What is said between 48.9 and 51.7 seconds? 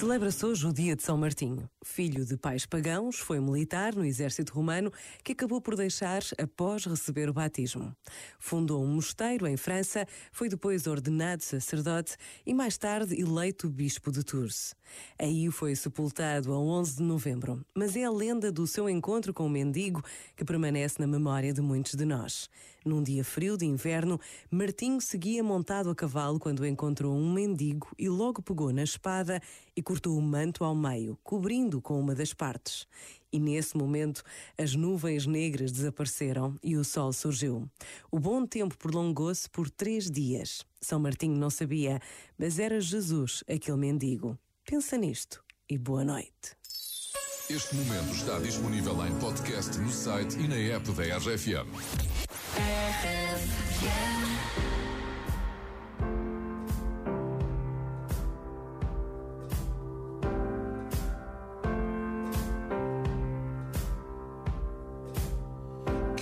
em podcast no site e na app da RFM.